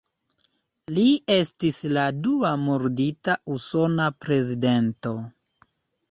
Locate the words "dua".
2.27-2.53